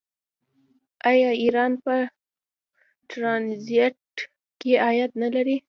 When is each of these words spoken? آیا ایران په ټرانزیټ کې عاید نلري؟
آیا 1.11 1.29
ایران 1.43 1.71
په 1.83 1.95
ټرانزیټ 3.09 3.97
کې 4.59 4.71
عاید 4.85 5.11
نلري؟ 5.21 5.57